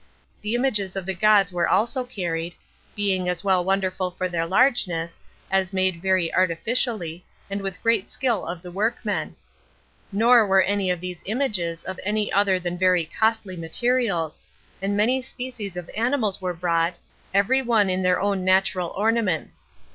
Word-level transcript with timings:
The 0.41 0.55
images 0.55 0.95
of 0.95 1.05
the 1.05 1.13
gods 1.13 1.53
were 1.53 1.69
also 1.69 2.05
carried, 2.05 2.55
being 2.95 3.29
as 3.29 3.43
well 3.43 3.63
wonderful 3.63 4.09
for 4.09 4.27
their 4.27 4.47
largeness, 4.47 5.19
as 5.51 5.73
made 5.73 6.01
very 6.01 6.33
artificially, 6.33 7.23
and 7.51 7.61
with 7.61 7.83
great 7.83 8.09
skill 8.09 8.43
of 8.47 8.63
the 8.63 8.71
workmen; 8.71 9.35
nor 10.11 10.47
were 10.47 10.63
any 10.63 10.89
of 10.89 11.01
these 11.01 11.21
images 11.27 11.83
of 11.83 11.99
any 12.03 12.33
other 12.33 12.59
than 12.59 12.79
very 12.79 13.05
costly 13.05 13.55
materials; 13.55 14.41
and 14.81 14.97
many 14.97 15.21
species 15.21 15.77
of 15.77 15.87
animals 15.95 16.41
were 16.41 16.55
brought, 16.55 16.97
every 17.31 17.61
one 17.61 17.87
in 17.87 18.01
their 18.01 18.19
own 18.19 18.43
natural 18.43 18.89
ornaments. 18.97 19.65